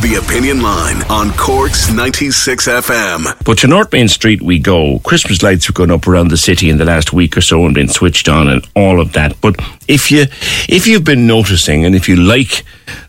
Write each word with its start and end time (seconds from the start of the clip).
The 0.00 0.14
Opinion 0.14 0.62
Line 0.62 1.02
on 1.10 1.30
Corks 1.32 1.92
96 1.92 2.66
FM. 2.66 3.44
But 3.44 3.58
to 3.58 3.66
North 3.66 3.92
Main 3.92 4.08
Street 4.08 4.40
we 4.40 4.58
go. 4.58 4.98
Christmas 5.00 5.42
lights 5.42 5.66
have 5.66 5.74
gone 5.74 5.90
up 5.90 6.06
around 6.08 6.28
the 6.28 6.38
city 6.38 6.70
in 6.70 6.78
the 6.78 6.86
last 6.86 7.12
week 7.12 7.36
or 7.36 7.42
so 7.42 7.66
and 7.66 7.74
been 7.74 7.88
switched 7.88 8.26
on 8.26 8.48
and 8.48 8.66
all 8.74 8.98
of 8.98 9.12
that. 9.12 9.38
But 9.42 9.56
if 9.88 10.10
you 10.10 10.22
if 10.70 10.86
you've 10.86 11.04
been 11.04 11.26
noticing 11.26 11.84
and 11.84 11.94
if 11.94 12.08
you 12.08 12.16
like 12.16 12.64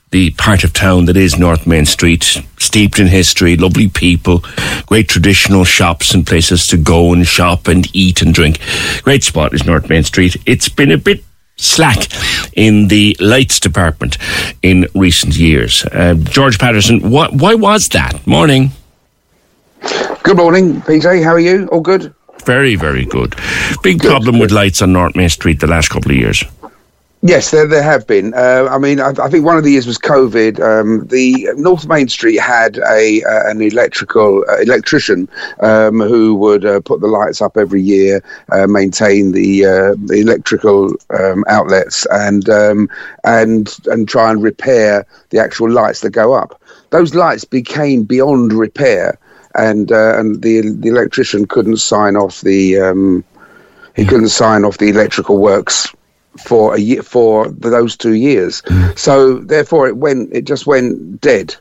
the 0.09 0.31
part 0.31 0.65
of 0.65 0.73
town 0.73 1.05
that 1.05 1.15
is 1.15 1.39
North 1.39 1.65
Main 1.65 1.85
Street, 1.85 2.23
steeped 2.59 2.99
in 2.99 3.07
history, 3.07 3.55
lovely 3.55 3.87
people, 3.87 4.43
great 4.85 5.07
traditional 5.07 5.63
shops 5.63 6.13
and 6.13 6.27
places 6.27 6.67
to 6.67 6.75
go 6.75 7.13
and 7.13 7.25
shop 7.25 7.69
and 7.69 7.87
eat 7.95 8.21
and 8.21 8.33
drink. 8.33 8.59
Great 9.03 9.23
spot 9.23 9.53
is 9.53 9.65
North 9.65 9.87
Main 9.87 10.03
Street. 10.03 10.35
It's 10.45 10.67
been 10.67 10.91
a 10.91 10.97
bit 10.97 11.23
slack 11.61 12.07
in 12.53 12.87
the 12.87 13.15
lights 13.19 13.59
department 13.59 14.17
in 14.61 14.87
recent 14.95 15.35
years. 15.37 15.85
Uh, 15.85 16.15
George 16.15 16.57
Patterson, 16.59 16.99
wh- 16.99 17.31
why 17.33 17.53
was 17.55 17.87
that? 17.93 18.25
Morning. 18.25 18.71
Good 20.23 20.37
morning, 20.37 20.81
PJ. 20.81 21.23
How 21.23 21.31
are 21.31 21.39
you? 21.39 21.67
All 21.67 21.81
good? 21.81 22.13
Very, 22.45 22.75
very 22.75 23.05
good. 23.05 23.35
Big 23.83 23.99
good, 23.99 24.09
problem 24.09 24.39
with 24.39 24.51
lights 24.51 24.81
on 24.81 24.93
North 24.93 25.15
Main 25.15 25.29
Street 25.29 25.59
the 25.59 25.67
last 25.67 25.89
couple 25.89 26.11
of 26.11 26.17
years. 26.17 26.43
Yes, 27.23 27.51
there, 27.51 27.67
there 27.67 27.83
have 27.83 28.07
been. 28.07 28.33
Uh, 28.33 28.67
I 28.71 28.79
mean, 28.79 28.99
I, 28.99 29.13
I, 29.21 29.29
think 29.29 29.45
one 29.45 29.55
of 29.55 29.63
the 29.63 29.71
years 29.73 29.85
was 29.85 29.99
COVID. 29.99 30.59
Um, 30.59 31.05
the 31.05 31.49
North 31.55 31.87
Main 31.87 32.07
Street 32.07 32.37
had 32.37 32.79
a 32.79 33.21
uh, 33.21 33.47
an 33.47 33.61
electrical 33.61 34.43
uh, 34.49 34.57
electrician 34.57 35.29
um, 35.59 35.99
who 35.99 36.33
would 36.33 36.65
uh, 36.65 36.79
put 36.79 36.99
the 36.99 37.07
lights 37.07 37.39
up 37.39 37.57
every 37.57 37.81
year, 37.81 38.23
uh, 38.51 38.65
maintain 38.65 39.33
the 39.33 39.65
uh, 39.65 39.95
the 40.05 40.19
electrical 40.19 40.95
um, 41.11 41.45
outlets, 41.47 42.07
and 42.09 42.49
um, 42.49 42.89
and 43.23 43.77
and 43.85 44.09
try 44.09 44.31
and 44.31 44.41
repair 44.41 45.05
the 45.29 45.37
actual 45.37 45.69
lights 45.69 45.99
that 45.99 46.09
go 46.09 46.33
up. 46.33 46.59
Those 46.89 47.13
lights 47.13 47.45
became 47.45 48.01
beyond 48.01 48.51
repair, 48.51 49.19
and 49.53 49.91
and 49.91 50.41
the 50.41 50.61
the 50.61 50.89
electrician 50.89 51.45
couldn't 51.45 51.77
sign 51.77 52.15
off 52.15 52.41
the 52.41 52.79
um, 52.79 53.23
he 53.95 54.05
couldn't 54.05 54.29
sign 54.29 54.65
off 54.65 54.79
the 54.79 54.89
electrical 54.89 55.37
works 55.37 55.93
for 56.39 56.75
a 56.75 56.79
year 56.79 57.03
for 57.03 57.49
those 57.49 57.97
two 57.97 58.13
years. 58.13 58.61
Mm. 58.63 58.97
So 58.97 59.39
therefore, 59.39 59.87
it 59.87 59.97
went. 59.97 60.33
It 60.33 60.45
just 60.45 60.67
went 60.67 61.21
dead. 61.21 61.55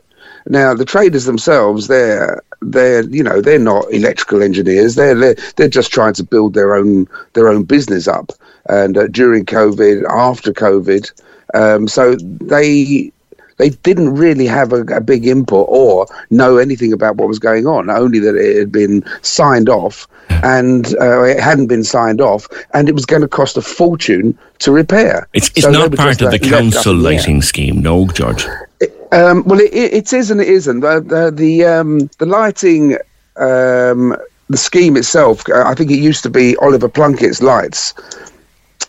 Now 0.46 0.74
the 0.74 0.84
traders 0.84 1.24
themselves, 1.24 1.88
they're 1.88 2.42
they're 2.62 3.04
you 3.04 3.22
know 3.22 3.40
they're 3.40 3.58
not 3.58 3.92
electrical 3.92 4.42
engineers. 4.42 4.94
They're 4.94 5.14
they're, 5.14 5.36
they're 5.56 5.68
just 5.68 5.92
trying 5.92 6.14
to 6.14 6.24
build 6.24 6.54
their 6.54 6.74
own 6.74 7.06
their 7.34 7.48
own 7.48 7.64
business 7.64 8.08
up. 8.08 8.32
And 8.68 8.96
uh, 8.96 9.06
during 9.08 9.44
COVID, 9.46 10.04
after 10.08 10.52
COVID, 10.52 11.10
um, 11.54 11.88
so 11.88 12.14
they 12.14 13.12
they 13.60 13.70
didn't 13.70 14.14
really 14.14 14.46
have 14.46 14.72
a, 14.72 14.80
a, 14.84 15.00
big 15.00 15.26
input 15.26 15.66
or 15.68 16.06
know 16.30 16.56
anything 16.56 16.92
about 16.94 17.16
what 17.16 17.28
was 17.28 17.38
going 17.38 17.66
on, 17.66 17.90
only 17.90 18.18
that 18.18 18.34
it 18.34 18.56
had 18.56 18.72
been 18.72 19.04
signed 19.20 19.68
off 19.68 20.08
and 20.42 20.94
uh, 20.98 21.22
it 21.24 21.38
hadn't 21.38 21.66
been 21.66 21.84
signed 21.84 22.22
off 22.22 22.48
and 22.72 22.88
it 22.88 22.94
was 22.94 23.04
going 23.04 23.20
to 23.20 23.28
cost 23.28 23.58
a 23.58 23.62
fortune 23.62 24.36
to 24.60 24.72
repair. 24.72 25.28
It's, 25.34 25.48
it's 25.50 25.62
so 25.62 25.70
not 25.70 25.94
part 25.94 26.22
of 26.22 26.30
the 26.30 26.38
council 26.38 26.94
lighting 26.94 27.42
scheme, 27.42 27.82
no, 27.82 28.06
George? 28.08 28.46
um, 29.12 29.44
well, 29.44 29.60
it, 29.60 29.74
it 29.74 30.12
is 30.12 30.30
and 30.30 30.40
it 30.40 30.48
isn't. 30.48 30.80
The, 30.80 31.00
the, 31.00 31.30
the, 31.30 31.64
um, 31.64 31.98
the 32.18 32.26
lighting. 32.26 32.96
Um, 33.36 34.16
the 34.48 34.56
scheme 34.56 34.96
itself, 34.96 35.44
I 35.48 35.74
think 35.76 35.92
it 35.92 36.00
used 36.00 36.24
to 36.24 36.28
be 36.28 36.56
Oliver 36.56 36.88
Plunkett's 36.88 37.40
lights, 37.40 37.94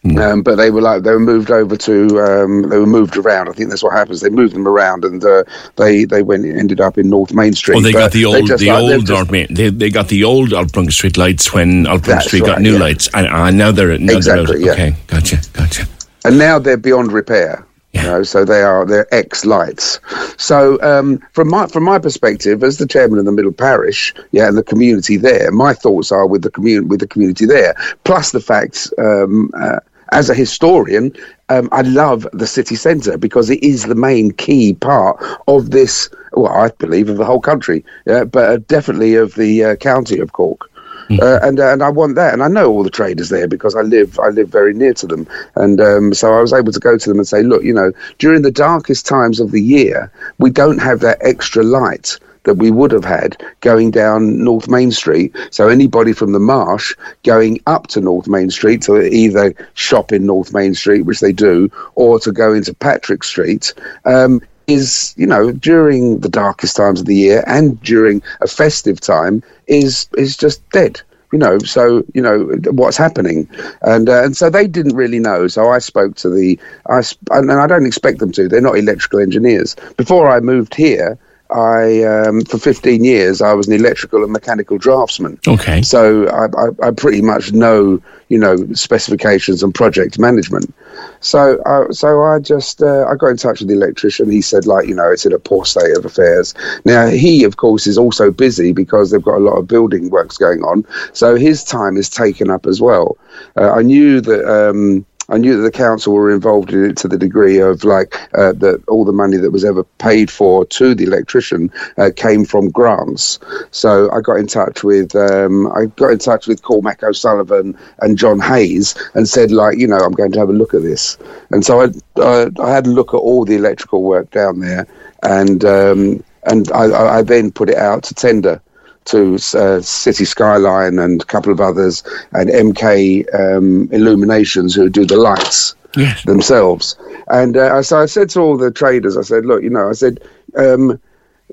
Mm. 0.03 0.19
Um, 0.19 0.41
but 0.41 0.55
they 0.55 0.71
were 0.71 0.81
like 0.81 1.03
they 1.03 1.11
were 1.11 1.19
moved 1.19 1.51
over 1.51 1.77
to 1.77 2.19
um, 2.21 2.63
they 2.69 2.79
were 2.79 2.87
moved 2.87 3.17
around. 3.17 3.49
I 3.49 3.51
think 3.51 3.69
that's 3.69 3.83
what 3.83 3.93
happens. 3.93 4.21
They 4.21 4.31
moved 4.31 4.55
them 4.55 4.67
around, 4.67 5.05
and 5.05 5.23
uh, 5.23 5.43
they 5.75 6.05
they 6.05 6.23
went 6.23 6.43
ended 6.43 6.81
up 6.81 6.97
in 6.97 7.07
North 7.07 7.31
Main 7.35 7.53
Street. 7.53 7.75
Oh, 7.75 7.81
they 7.81 7.91
got 7.91 8.11
the 8.11 8.25
old 8.25 8.47
the 8.47 8.67
like, 8.67 8.95
old 8.95 9.07
North 9.07 9.29
Main. 9.29 9.53
They, 9.53 9.69
they 9.69 9.91
got 9.91 10.07
the 10.07 10.23
old 10.23 10.53
Oliver 10.53 10.71
Plunkett 10.71 10.95
Street 10.95 11.17
lights 11.17 11.53
when 11.53 11.85
Oliver 11.85 12.05
Plunkett 12.05 12.27
Street 12.27 12.41
right, 12.41 12.47
got 12.47 12.61
new 12.61 12.73
yeah. 12.73 12.79
lights, 12.79 13.09
and 13.13 13.27
uh, 13.27 13.51
now 13.51 13.71
they're 13.71 13.95
now 13.99 14.17
exactly, 14.17 14.63
they're 14.63 14.71
out. 14.71 14.77
Yeah. 14.79 14.85
Okay, 14.85 14.95
gotcha, 15.05 15.37
gotcha. 15.53 15.85
And 16.25 16.39
now 16.39 16.57
they're 16.57 16.77
beyond 16.77 17.11
repair. 17.11 17.63
Yeah. 17.93 18.03
You 18.03 18.07
know, 18.07 18.23
so 18.23 18.43
they 18.43 18.63
are 18.63 18.85
they're 18.85 19.13
ex 19.13 19.45
lights. 19.45 19.99
So 20.37 20.81
um, 20.81 21.19
from 21.33 21.49
my 21.49 21.67
from 21.67 21.83
my 21.83 21.99
perspective, 21.99 22.63
as 22.63 22.77
the 22.77 22.87
chairman 22.87 23.19
of 23.19 23.25
the 23.25 23.31
Middle 23.31 23.51
Parish, 23.51 24.15
yeah, 24.31 24.47
and 24.47 24.57
the 24.57 24.63
community 24.63 25.17
there, 25.17 25.51
my 25.51 25.73
thoughts 25.75 26.11
are 26.11 26.25
with 26.25 26.41
the 26.41 26.49
community 26.49 26.87
with 26.87 27.01
the 27.01 27.07
community 27.07 27.45
there. 27.45 27.75
Plus 28.03 28.31
the 28.31 28.39
fact 28.39 28.91
um, 28.97 29.51
uh, 29.59 29.79
as 30.11 30.29
a 30.29 30.35
historian, 30.35 31.13
um, 31.49 31.69
I 31.71 31.81
love 31.81 32.27
the 32.33 32.47
city 32.47 32.75
centre 32.75 33.17
because 33.17 33.49
it 33.49 33.63
is 33.63 33.85
the 33.85 33.95
main 33.95 34.31
key 34.31 34.73
part 34.73 35.23
of 35.47 35.71
this. 35.71 36.09
Well, 36.33 36.51
I 36.51 36.69
believe 36.69 37.09
of 37.09 37.17
the 37.17 37.25
whole 37.25 37.41
country, 37.41 37.83
yeah, 38.05 38.23
but 38.23 38.49
uh, 38.49 38.57
definitely 38.67 39.15
of 39.15 39.35
the 39.35 39.63
uh, 39.63 39.75
county 39.77 40.19
of 40.19 40.33
Cork. 40.33 40.69
Mm-hmm. 41.09 41.21
Uh, 41.21 41.47
and 41.47 41.59
uh, 41.59 41.73
and 41.73 41.83
I 41.83 41.89
want 41.89 42.15
that, 42.15 42.33
and 42.33 42.41
I 42.43 42.47
know 42.47 42.69
all 42.69 42.83
the 42.83 42.89
traders 42.89 43.29
there 43.29 43.47
because 43.47 43.75
I 43.75 43.81
live 43.81 44.17
I 44.19 44.29
live 44.29 44.49
very 44.49 44.73
near 44.73 44.93
to 44.93 45.07
them, 45.07 45.27
and 45.55 45.81
um, 45.81 46.13
so 46.13 46.33
I 46.33 46.41
was 46.41 46.53
able 46.53 46.71
to 46.71 46.79
go 46.79 46.97
to 46.97 47.09
them 47.09 47.17
and 47.17 47.27
say, 47.27 47.43
look, 47.43 47.63
you 47.63 47.73
know, 47.73 47.91
during 48.17 48.43
the 48.43 48.51
darkest 48.51 49.05
times 49.05 49.39
of 49.39 49.51
the 49.51 49.61
year, 49.61 50.11
we 50.37 50.51
don't 50.51 50.77
have 50.77 51.01
that 51.01 51.17
extra 51.21 51.63
light 51.63 52.17
that 52.43 52.55
we 52.55 52.71
would 52.71 52.91
have 52.91 53.05
had 53.05 53.41
going 53.61 53.91
down 53.91 54.43
North 54.43 54.67
Main 54.67 54.91
Street. 54.91 55.35
So 55.51 55.69
anybody 55.69 56.13
from 56.13 56.31
the 56.31 56.39
Marsh 56.39 56.95
going 57.23 57.59
up 57.67 57.87
to 57.87 58.01
North 58.01 58.27
Main 58.27 58.49
Street 58.49 58.81
to 58.83 59.01
either 59.01 59.53
shop 59.73 60.11
in 60.11 60.25
North 60.25 60.53
Main 60.53 60.73
Street, 60.73 61.01
which 61.01 61.19
they 61.19 61.31
do, 61.31 61.69
or 61.95 62.19
to 62.19 62.31
go 62.31 62.53
into 62.53 62.73
Patrick 62.73 63.23
Street. 63.23 63.73
Um, 64.05 64.41
is 64.67 65.13
you 65.17 65.27
know 65.27 65.51
during 65.51 66.19
the 66.19 66.29
darkest 66.29 66.75
times 66.77 67.01
of 67.01 67.05
the 67.05 67.15
year 67.15 67.43
and 67.47 67.81
during 67.81 68.21
a 68.41 68.47
festive 68.47 69.01
time 69.01 69.43
is 69.67 70.07
is 70.17 70.37
just 70.37 70.67
dead 70.69 71.01
you 71.31 71.39
know 71.39 71.57
so 71.59 72.03
you 72.13 72.21
know 72.21 72.43
what's 72.71 72.95
happening 72.95 73.49
and 73.81 74.07
uh, 74.07 74.23
and 74.23 74.37
so 74.37 74.49
they 74.49 74.67
didn't 74.67 74.95
really 74.95 75.19
know 75.19 75.47
so 75.47 75.69
i 75.69 75.79
spoke 75.79 76.15
to 76.15 76.29
the 76.29 76.59
i 76.87 77.01
and 77.31 77.51
i 77.51 77.67
don't 77.67 77.85
expect 77.85 78.19
them 78.19 78.31
to 78.31 78.47
they're 78.47 78.61
not 78.61 78.77
electrical 78.77 79.19
engineers 79.19 79.75
before 79.97 80.29
i 80.29 80.39
moved 80.39 80.75
here 80.75 81.17
I 81.51 82.03
um, 82.03 82.41
for 82.41 82.57
15 82.57 83.03
years 83.03 83.41
I 83.41 83.53
was 83.53 83.67
an 83.67 83.73
electrical 83.73 84.23
and 84.23 84.31
mechanical 84.31 84.77
draftsman. 84.77 85.39
Okay. 85.47 85.81
So 85.81 86.27
I, 86.27 86.45
I, 86.45 86.87
I 86.87 86.91
pretty 86.91 87.21
much 87.21 87.51
know 87.51 88.01
you 88.29 88.37
know 88.37 88.55
specifications 88.73 89.61
and 89.61 89.73
project 89.73 90.17
management. 90.17 90.73
So 91.19 91.61
uh, 91.63 91.91
so 91.91 92.21
I 92.21 92.39
just 92.39 92.81
uh, 92.81 93.05
I 93.05 93.15
got 93.15 93.27
in 93.27 93.37
touch 93.37 93.59
with 93.59 93.67
the 93.67 93.75
electrician. 93.75 94.31
He 94.31 94.41
said 94.41 94.65
like 94.65 94.87
you 94.87 94.95
know 94.95 95.11
it's 95.11 95.25
in 95.25 95.33
a 95.33 95.39
poor 95.39 95.65
state 95.65 95.97
of 95.97 96.05
affairs. 96.05 96.53
Now 96.85 97.07
he 97.07 97.43
of 97.43 97.57
course 97.57 97.87
is 97.87 97.97
also 97.97 98.31
busy 98.31 98.71
because 98.71 99.11
they've 99.11 99.21
got 99.21 99.37
a 99.37 99.45
lot 99.45 99.57
of 99.57 99.67
building 99.67 100.09
works 100.09 100.37
going 100.37 100.63
on. 100.63 100.85
So 101.13 101.35
his 101.35 101.63
time 101.63 101.97
is 101.97 102.09
taken 102.09 102.49
up 102.49 102.65
as 102.65 102.81
well. 102.81 103.17
Uh, 103.57 103.71
I 103.71 103.81
knew 103.81 104.21
that. 104.21 104.69
Um, 104.69 105.05
I 105.31 105.37
knew 105.37 105.55
that 105.57 105.63
the 105.63 105.71
council 105.71 106.13
were 106.13 106.31
involved 106.31 106.73
in 106.73 106.91
it 106.91 106.97
to 106.97 107.07
the 107.07 107.17
degree 107.17 107.59
of 107.59 107.83
like 107.83 108.15
uh, 108.35 108.51
that 108.53 108.83
all 108.87 109.05
the 109.05 109.11
money 109.13 109.37
that 109.37 109.51
was 109.51 109.65
ever 109.65 109.83
paid 109.97 110.29
for 110.29 110.65
to 110.65 110.93
the 110.93 111.05
electrician 111.05 111.71
uh, 111.97 112.11
came 112.15 112.45
from 112.45 112.69
grants. 112.69 113.39
So 113.71 114.11
I 114.11 114.21
got 114.21 114.35
in 114.35 114.47
touch 114.47 114.83
with 114.83 115.15
um, 115.15 115.71
I 115.71 115.85
got 115.95 116.11
in 116.11 116.19
touch 116.19 116.47
with 116.47 116.61
Cormac 116.61 117.01
O'Sullivan 117.01 117.77
and 117.99 118.17
John 118.17 118.39
Hayes 118.39 118.95
and 119.13 119.27
said 119.27 119.51
like 119.51 119.77
you 119.77 119.87
know 119.87 119.97
I'm 119.97 120.11
going 120.11 120.33
to 120.33 120.39
have 120.39 120.49
a 120.49 120.53
look 120.53 120.73
at 120.73 120.83
this. 120.83 121.17
And 121.51 121.65
so 121.65 121.81
I 121.81 121.87
uh, 122.19 122.49
I 122.59 122.69
had 122.69 122.85
a 122.85 122.91
look 122.91 123.13
at 123.13 123.17
all 123.17 123.45
the 123.45 123.55
electrical 123.55 124.03
work 124.03 124.29
down 124.31 124.59
there 124.59 124.85
and 125.23 125.63
um, 125.65 126.23
and 126.43 126.71
I, 126.71 127.17
I 127.17 127.21
then 127.21 127.51
put 127.51 127.69
it 127.69 127.77
out 127.77 128.03
to 128.03 128.13
tender 128.13 128.61
to 129.05 129.35
uh, 129.55 129.81
City 129.81 130.25
Skyline 130.25 130.99
and 130.99 131.21
a 131.21 131.25
couple 131.25 131.51
of 131.51 131.59
others, 131.59 132.03
and 132.33 132.49
MK 132.49 133.25
um, 133.33 133.89
Illuminations 133.91 134.75
who 134.75 134.89
do 134.89 135.05
the 135.05 135.17
lights 135.17 135.75
Yes. 135.95 136.23
themselves. 136.23 136.95
And 137.27 137.57
uh, 137.57 137.81
so 137.81 137.99
I 137.99 138.05
said 138.05 138.29
to 138.31 138.39
all 138.39 138.57
the 138.57 138.71
traders, 138.71 139.17
I 139.17 139.23
said, 139.23 139.45
look, 139.45 139.61
you 139.61 139.69
know, 139.69 139.89
I 139.89 139.93
said, 139.93 140.19
um, 140.57 140.99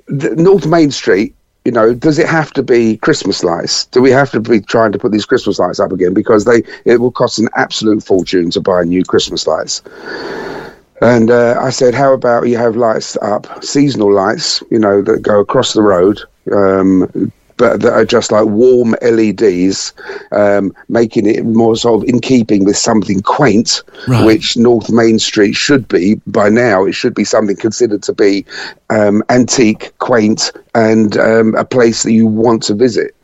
the 0.07 0.35
North 0.37 0.67
Main 0.67 0.91
Street. 0.91 1.35
You 1.65 1.73
know, 1.73 1.93
does 1.93 2.19
it 2.19 2.27
have 2.29 2.53
to 2.55 2.63
be 2.63 2.97
Christmas 2.97 3.45
lights? 3.45 3.85
Do 3.87 4.01
we 4.01 4.11
have 4.11 4.31
to 4.31 4.41
be 4.41 4.61
trying 4.61 4.91
to 4.93 4.99
put 4.99 5.13
these 5.13 5.27
Christmas 5.27 5.59
lights 5.59 5.81
up 5.81 5.93
again? 5.93 6.15
Because 6.15 6.45
they 6.47 6.63
it 6.87 6.99
will 6.99 7.11
cost 7.11 7.39
an 7.39 7.49
absolute 7.57 8.03
fortune 8.03 8.51
to 8.53 8.61
buy 8.61 8.85
new 8.85 9.05
Christmas 9.05 9.47
lights. 9.47 9.83
And 11.03 11.31
uh, 11.31 11.59
I 11.61 11.71
said, 11.71 11.95
how 11.95 12.13
about 12.15 12.49
you 12.49 12.57
have 12.57 12.77
lights 12.77 13.17
up, 13.23 13.63
seasonal 13.63 14.13
lights, 14.13 14.63
you 14.71 14.79
know, 14.79 15.03
that 15.03 15.21
go 15.23 15.41
across 15.41 15.75
the 15.75 15.83
road, 15.83 16.21
um, 16.53 17.31
but 17.59 17.81
that 17.83 17.93
are 17.93 18.05
just 18.05 18.33
like 18.33 18.47
warm 18.47 18.95
LEDs, 19.03 19.93
um, 20.33 20.75
making 20.89 21.27
it 21.27 21.45
more 21.45 21.77
sort 21.77 22.03
of 22.03 22.09
in 22.09 22.21
keeping 22.21 22.65
with 22.65 22.77
something 22.79 23.21
quaint, 23.21 23.83
Right. 24.07 24.25
which 24.25 24.57
North 24.57 24.91
Main 24.91 25.19
Street 25.19 25.55
should 25.55 25.87
be 25.89 26.15
by 26.27 26.49
now. 26.49 26.85
It 26.87 26.93
should 26.93 27.15
be 27.15 27.25
something 27.25 27.57
considered 27.57 28.03
to 28.05 28.13
be 28.15 28.47
um, 28.89 29.23
antique, 29.29 29.93
quaint, 29.99 30.53
and 30.75 31.17
um, 31.19 31.55
a 31.57 31.65
place 31.65 32.03
that 32.05 32.13
you 32.13 32.27
want 32.27 32.63
to 32.65 32.75
visit. 32.75 33.15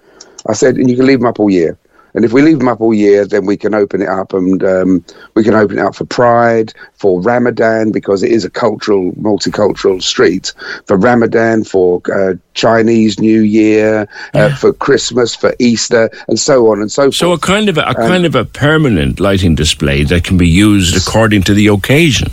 I 0.47 0.53
said, 0.53 0.77
and 0.77 0.91
you 0.91 0.97
can 0.97 1.07
leave 1.07 1.21
them 1.21 1.29
up 1.29 1.41
all 1.41 1.49
year. 1.49 1.79
And 2.15 2.25
if 2.25 2.33
we 2.33 2.43
leave 2.43 2.61
them 2.61 2.69
up 2.69 2.81
all 2.81 2.95
year, 2.95 3.27
then 3.27 3.45
we 3.45 3.57
can 3.57 3.75
open 3.75 4.01
it 4.01 4.09
up 4.09 4.33
and 4.33 4.63
um, 4.63 5.05
we 5.35 5.43
can 5.43 5.55
open 5.55 5.79
it 5.79 5.83
up 5.83 5.97
for 5.97 6.05
Pride, 6.05 6.73
for 6.95 7.21
Ramadan, 7.21 7.91
because 7.91 8.23
it 8.23 8.31
is 8.31 8.45
a 8.45 8.51
cultural, 8.51 9.11
multicultural 9.13 10.01
street, 10.01 10.53
for 10.87 10.97
Ramadan, 10.97 11.65
for 11.65 12.01
uh, 12.15 12.35
Chinese 12.55 13.19
New 13.19 13.41
Year, 13.41 14.09
uh, 14.35 14.55
for 14.55 14.73
Christmas, 14.73 15.35
for 15.35 15.55
Easter, 15.59 16.09
and 16.29 16.39
so 16.39 16.71
on 16.71 16.81
and 16.81 16.93
so 16.93 17.05
forth. 17.05 17.17
So 17.17 17.33
a 17.33 17.39
kind 17.39 17.69
of 17.69 17.79
a, 17.79 17.83
a 17.83 17.95
kind 17.95 18.25
of 18.25 18.37
a 18.37 18.45
permanent 18.45 19.19
lighting 19.19 19.57
display 19.57 20.05
that 20.05 20.23
can 20.23 20.37
be 20.39 20.49
used 20.49 20.97
according 20.97 21.43
to 21.45 21.55
the 21.55 21.67
occasion. 21.67 22.31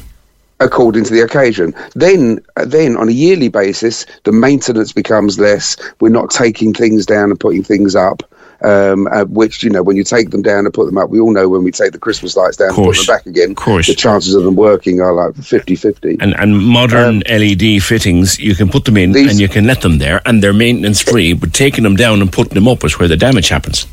according 0.59 1.03
to 1.05 1.13
the 1.13 1.21
occasion. 1.21 1.73
Then, 1.95 2.39
uh, 2.55 2.65
then 2.65 2.95
on 2.97 3.09
a 3.09 3.11
yearly 3.11 3.47
basis, 3.49 4.05
the 4.25 4.31
maintenance 4.31 4.93
becomes 4.93 5.39
less. 5.39 5.75
We're 5.99 6.09
not 6.09 6.29
taking 6.29 6.71
things 6.71 7.05
down 7.07 7.31
and 7.31 7.39
putting 7.39 7.63
things 7.63 7.95
up. 7.95 8.21
Um, 8.63 9.07
uh, 9.07 9.25
which 9.25 9.63
you 9.63 9.71
know, 9.71 9.81
when 9.81 9.97
you 9.97 10.03
take 10.03 10.29
them 10.29 10.43
down 10.43 10.65
and 10.65 10.73
put 10.73 10.85
them 10.85 10.97
up, 10.97 11.09
we 11.09 11.19
all 11.19 11.31
know 11.31 11.49
when 11.49 11.63
we 11.63 11.71
take 11.71 11.93
the 11.93 11.97
Christmas 11.99 12.37
lights 12.37 12.57
down 12.57 12.67
and 12.69 12.75
put 12.77 12.95
them 12.95 13.05
back 13.07 13.25
again, 13.25 13.55
Course. 13.55 13.87
the 13.87 13.95
chances 13.95 14.35
of 14.35 14.43
them 14.43 14.55
working 14.55 15.01
are 15.01 15.13
like 15.13 15.33
50-50. 15.33 16.17
And 16.21 16.35
and 16.39 16.59
modern 16.59 17.23
LED 17.27 17.81
fittings, 17.81 18.39
you 18.39 18.53
can 18.53 18.69
put 18.69 18.85
them 18.85 18.97
in 18.97 19.09
Um, 19.09 19.13
These- 19.13 19.31
and 19.31 19.39
you 19.39 19.47
can 19.49 19.65
let 19.65 19.81
them 19.81 19.97
there, 19.97 20.21
and 20.27 20.43
they're 20.43 20.53
maintenance 20.53 21.01
free. 21.01 21.33
But 21.33 21.53
taking 21.53 21.83
them 21.83 21.95
down 21.95 22.21
and 22.21 22.31
putting 22.31 22.53
them 22.53 22.67
up 22.67 22.83
is 22.83 22.99
where 22.99 23.07
the 23.07 23.17
damage 23.17 23.49
happens. 23.49 23.87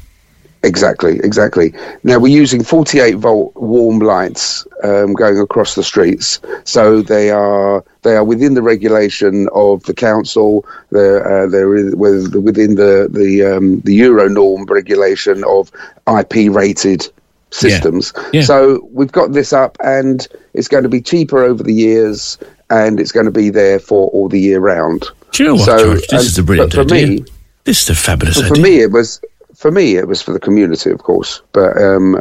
Exactly, 0.65 1.21
exactly. 1.23 1.73
Now 2.03 2.19
we're 2.19 2.37
using 2.37 2.65
48 2.65 3.15
volt 3.17 3.55
warm 3.55 4.01
lights 4.01 4.67
um, 4.83 5.13
going 5.15 5.39
across 5.39 5.77
the 5.77 5.85
streets, 5.85 6.41
so 6.65 7.01
they 7.01 7.31
are 7.31 7.85
they 8.03 8.17
are 8.17 8.25
within 8.25 8.55
the 8.55 8.63
regulation 8.63 9.49
of 9.55 9.85
the 9.85 9.95
council. 9.95 10.67
They're 10.91 11.25
uh, 11.45 11.47
they're 11.47 11.69
within 11.69 12.75
the 12.75 13.09
the 13.11 13.45
um, 13.57 13.81
the 13.81 13.95
Euro 13.95 14.29
norm 14.29 14.65
regulation 14.65 15.45
of 15.45 15.71
IP 16.09 16.51
rated 16.53 17.09
systems. 17.51 18.13
Yeah. 18.33 18.43
So 18.43 18.89
we've 18.93 19.13
got 19.13 19.33
this 19.33 19.53
up, 19.53 19.79
and 19.85 20.27
it's 20.55 20.69
going 20.69 20.83
to 20.83 20.89
be 20.89 21.01
cheaper 21.01 21.39
over 21.43 21.63
the 21.63 21.73
years, 21.75 22.37
and 22.69 22.99
it's 22.99 23.13
going 23.13 23.27
to 23.27 23.33
be 23.33 23.49
there 23.51 23.79
for 23.79 24.09
all 24.09 24.29
the 24.29 24.41
year 24.41 24.59
round. 24.59 25.05
Do 25.31 25.43
you 25.45 25.49
know 25.51 25.55
what, 25.55 25.65
So, 25.67 25.79
George? 25.79 26.01
This 26.09 26.11
and- 26.13 26.21
is 26.21 26.39
a 26.39 26.43
brilliant 26.43 26.73
for 26.73 26.81
idea. 26.81 27.07
me- 27.07 27.25
this 27.65 27.83
is 27.83 27.91
a 27.91 27.95
fabulous 27.95 28.39
idea. 28.39 28.49
for 28.49 28.61
me 28.61 28.81
it 28.81 28.91
was 28.91 29.21
for 29.59 29.71
me 29.71 29.97
it 29.97 30.07
was 30.09 30.23
for 30.23 30.33
the 30.33 30.41
community 30.49 30.91
of 30.91 31.01
course 31.11 31.43
but 31.53 31.77
um 31.89 32.17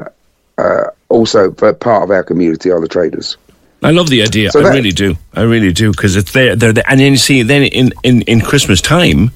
uh, 0.57 0.85
also 1.09 1.51
part 1.51 2.01
of 2.03 2.09
our 2.11 2.23
community 2.23 2.69
are 2.71 2.81
the 2.81 2.87
traders 2.87 3.37
I 3.83 3.91
love 3.91 4.09
the 4.09 4.23
idea. 4.23 4.49
So 4.49 4.59
I 4.61 4.63
that- 4.63 4.73
really 4.73 4.91
do. 4.91 5.15
I 5.35 5.43
really 5.43 5.71
do 5.71 5.91
because 5.91 6.15
it's 6.15 6.31
there. 6.31 6.55
They're 6.55 6.73
there. 6.73 6.83
And 6.87 6.99
then 6.99 7.11
you 7.11 7.17
see, 7.19 7.43
then 7.43 7.61
in, 7.61 7.93
in, 8.01 8.23
in 8.23 8.41
Christmas 8.41 8.81
time, 8.81 9.29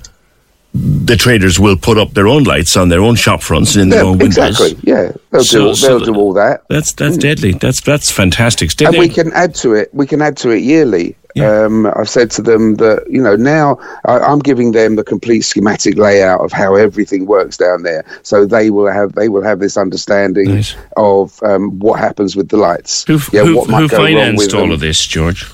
the 0.74 1.15
traders 1.15 1.59
will 1.59 1.77
put 1.77 2.00
up 2.00 2.15
their 2.15 2.25
own 2.27 2.44
lights 2.45 2.75
on 2.75 2.89
their 2.89 3.01
own 3.01 3.15
shop 3.15 3.44
fronts 3.44 3.75
and 3.75 3.83
in 3.83 3.89
their 3.89 4.01
yeah 4.04 4.09
own 4.09 4.18
windows. 4.18 4.59
exactly 4.59 4.80
yeah 4.92 5.12
they'll 5.30 5.44
So- 5.44 5.59
do 5.59 5.68
all, 5.68 5.75
so 5.75 5.88
they'll 5.89 6.00
the- 6.00 6.06
do 6.13 6.15
all 6.19 6.33
that 6.33 6.63
That's 6.69 6.92
that's 6.94 7.18
deadly. 7.18 7.51
That's 7.51 7.81
that's 7.81 8.09
fantastic. 8.09 8.71
And 8.81 8.97
we 8.97 9.09
can 9.09 9.31
add 9.33 9.54
to 9.62 9.75
it 9.75 9.94
we 9.94 10.07
can 10.07 10.24
add 10.24 10.38
to 10.38 10.50
it 10.50 10.63
yearly 10.63 11.15
Yeah. 11.36 11.63
um, 11.66 11.86
I've 11.95 12.10
said 12.10 12.31
to 12.31 12.42
them 12.42 12.75
that 12.75 13.06
you 13.10 13.22
know 13.22 13.36
now 13.36 13.80
I, 14.06 14.19
I'm 14.19 14.39
giving 14.39 14.72
them 14.72 14.95
the 14.95 15.04
complete 15.04 15.42
schematic 15.42 15.98
layout 15.98 16.42
of 16.42 16.51
how 16.51 16.75
everything 16.75 17.25
works 17.25 17.57
down 17.57 17.83
there, 17.83 18.06
so 18.24 18.45
they 18.45 18.69
will 18.69 18.92
have 18.92 19.13
they 19.13 19.30
will 19.30 19.44
have 19.44 19.60
this 19.60 19.78
understanding 19.78 20.56
Nice. 20.56 20.75
of 20.98 21.42
um, 21.44 21.80
what 21.80 22.00
happens 22.00 22.36
with 22.36 22.50
the 22.50 22.57
lights. 22.57 23.04
who 23.06 23.19
yeah, 23.31 23.44
who, 23.44 23.57
what 23.57 23.69
might 23.69 23.81
who 23.81 23.88
financed 23.89 24.54
all 24.54 24.62
them. 24.62 24.72
of 24.72 24.80
this, 24.80 25.06
George? 25.06 25.45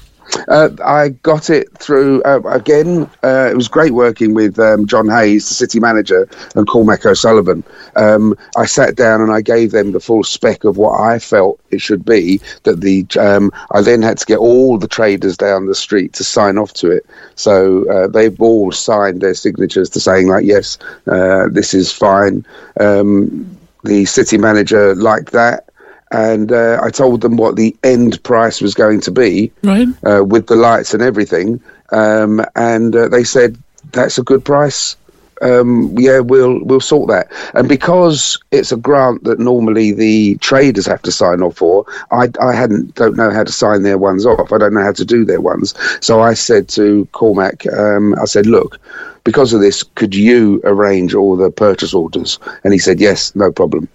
Uh, 0.48 0.70
I 0.84 1.10
got 1.10 1.50
it 1.50 1.68
through 1.78 2.22
uh, 2.24 2.42
again. 2.46 3.10
Uh, 3.24 3.50
it 3.52 3.56
was 3.56 3.68
great 3.68 3.94
working 3.94 4.34
with 4.34 4.60
um, 4.60 4.86
John 4.86 5.08
Hayes, 5.08 5.48
the 5.48 5.56
city 5.56 5.80
manager, 5.80 6.28
and 6.56 6.68
Cormac 6.68 7.06
O'Sullivan. 7.06 7.64
Um, 7.96 8.38
I 8.58 8.66
sat 8.66 8.96
down 8.96 9.22
and 9.22 9.32
I 9.32 9.42
gave 9.42 9.72
them 9.72 9.92
the 9.92 10.00
full 10.00 10.24
spec 10.24 10.64
of 10.64 10.78
what 10.78 11.00
I 11.00 11.20
felt 11.20 11.60
it 11.72 11.82
should 11.82 12.06
be. 12.06 12.40
That 12.64 12.82
the 12.82 13.06
um, 13.20 13.52
I 13.72 13.82
then 13.82 14.02
had 14.02 14.18
to 14.20 14.26
get 14.26 14.38
all 14.38 14.78
the 14.78 14.88
traders 14.88 15.38
down 15.38 15.68
the 15.68 15.76
street 15.76 16.14
to 16.14 16.24
sign 16.24 16.58
off 16.58 16.74
to 16.74 16.92
it. 16.92 17.06
So 17.36 17.90
uh, 17.90 18.08
they've 18.08 18.40
all 18.42 18.72
signed 18.72 19.22
their 19.22 19.34
signatures 19.34 19.90
to 19.92 20.00
saying 20.00 20.28
like, 20.28 20.46
yes, 20.46 20.78
uh, 21.08 21.48
this 21.52 21.74
is 21.74 21.92
fine. 21.92 22.46
Um, 22.80 23.58
the 23.84 24.06
city 24.06 24.38
manager 24.38 24.96
liked 24.96 25.32
that. 25.32 25.67
And 26.12 26.52
uh, 26.52 26.80
I 26.82 26.90
told 26.90 27.22
them 27.22 27.36
what 27.38 27.56
the 27.58 27.76
end 27.84 28.22
price 28.24 28.62
was 28.62 28.74
going 28.74 29.02
to 29.02 29.12
be, 29.12 29.52
Right. 29.64 29.88
uh, 30.06 30.24
with 30.24 30.48
the 30.48 30.56
lights 30.56 30.94
and 30.94 31.04
everything. 31.04 31.60
Um, 31.92 32.44
and 32.56 32.96
uh, 32.96 33.08
they 33.10 33.24
said 33.24 33.58
that's 33.92 34.18
a 34.18 34.24
good 34.24 34.44
price. 34.46 34.96
Um, 35.42 35.94
yeah, 35.98 36.20
we'll 36.20 36.64
we'll 36.64 36.80
sort 36.80 37.10
that. 37.10 37.28
And 37.54 37.70
because 37.70 38.40
it's 38.52 38.72
a 38.72 38.78
grant 38.78 39.24
that 39.26 39.38
normally 39.38 39.92
the 39.92 40.36
traders 40.38 40.88
have 40.88 41.04
to 41.04 41.12
sign 41.12 41.42
off 41.44 41.58
for, 41.58 41.86
I, 42.10 42.30
I 42.42 42.54
hadn't 42.56 42.96
don't 42.96 43.16
know 43.16 43.30
how 43.30 43.44
to 43.44 43.52
sign 43.52 43.84
their 43.84 44.00
ones 44.00 44.26
off. 44.26 44.52
I 44.52 44.58
don't 44.58 44.74
know 44.74 44.82
how 44.82 44.94
to 44.94 45.06
do 45.06 45.26
their 45.26 45.42
ones. 45.42 45.76
So 46.02 46.22
I 46.22 46.34
said 46.34 46.70
to 46.70 47.08
Cormac, 47.12 47.68
um, 47.72 48.16
I 48.20 48.26
said, 48.26 48.48
look, 48.48 48.80
because 49.26 49.54
of 49.54 49.62
this, 49.62 49.84
could 49.84 50.16
you 50.16 50.60
arrange 50.64 51.14
all 51.14 51.36
the 51.36 51.52
purchase 51.52 51.94
orders? 51.94 52.40
And 52.64 52.74
he 52.74 52.80
said, 52.80 53.00
yes, 53.00 53.36
no 53.36 53.52
problem. 53.52 53.88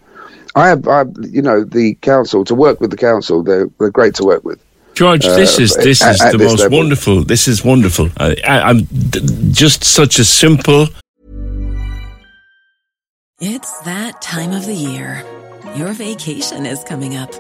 I 0.55 0.69
have, 0.69 0.87
I, 0.87 1.05
you 1.23 1.41
know, 1.43 1.65
the 1.65 1.95
council 2.03 2.45
to 2.45 2.55
work 2.55 2.81
with 2.81 2.91
the 2.91 2.97
council. 2.97 3.43
They're 3.43 3.69
they're 3.79 3.91
great 3.91 4.15
to 4.17 4.25
work 4.25 4.45
with. 4.45 4.63
George, 4.95 5.25
this 5.25 5.59
is 5.59 5.75
this 5.77 6.03
Uh, 6.03 6.07
at- 6.09 6.15
is 6.17 6.21
at 6.21 6.33
the 6.33 6.39
this 6.39 6.51
most 6.51 6.61
level. 6.61 6.79
wonderful. 6.79 7.25
This 7.25 7.49
is 7.49 7.65
wonderful. 7.65 8.11
I, 8.19 8.37
I, 8.47 8.61
I'm 8.69 8.83
d- 8.85 9.21
just 9.51 9.85
such 9.85 10.19
a 10.19 10.25
simple. 10.25 10.89
It's 13.41 13.81
that 13.81 14.21
time 14.23 14.53
of 14.53 14.67
the 14.67 14.75
year. 14.75 15.25
Your 15.77 15.93
vacation 15.95 16.67
is 16.67 16.85
coming 16.85 17.17
up. 17.17 17.33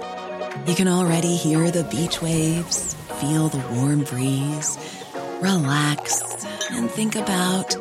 You 0.66 0.74
can 0.74 0.88
already 0.88 1.36
hear 1.36 1.70
the 1.70 1.84
beach 1.84 2.20
waves, 2.22 2.94
feel 3.20 3.48
the 3.48 3.62
warm 3.74 4.04
breeze, 4.04 4.78
relax, 5.40 6.44
and 6.70 6.90
think 6.90 7.14
about 7.14 7.76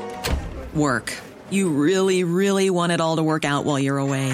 work. 0.74 1.14
You 1.50 1.70
really, 1.70 2.24
really 2.24 2.70
want 2.70 2.92
it 2.92 3.02
all 3.02 3.16
to 3.18 3.24
work 3.24 3.44
out 3.46 3.66
while 3.66 3.80
you're 3.80 3.98
away. 3.98 4.34